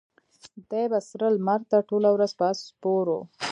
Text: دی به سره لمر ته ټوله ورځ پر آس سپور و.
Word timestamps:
دی 0.69 0.83
به 0.91 0.99
سره 1.09 1.27
لمر 1.35 1.61
ته 1.69 1.77
ټوله 1.89 2.09
ورځ 2.11 2.31
پر 2.37 2.45
آس 2.49 2.59
سپور 2.69 3.05
و. 3.17 3.19